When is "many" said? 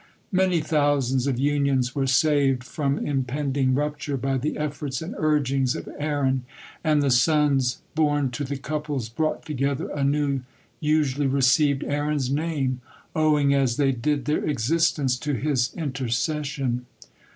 0.31-0.61